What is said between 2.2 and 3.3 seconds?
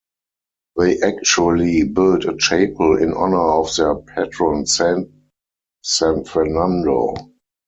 a chapel in